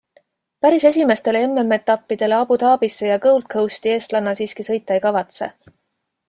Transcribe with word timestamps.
Päris 0.65 0.85
esimestele 0.89 1.43
MM-etappidele 1.49 2.37
Abu 2.45 2.57
Dhabisse 2.63 3.07
ja 3.11 3.19
Gold 3.27 3.47
Coasti 3.55 3.95
eestlanna 3.99 4.35
siiski 4.41 4.67
sõita 4.71 4.97
ei 4.99 5.05
kavatse. 5.07 5.53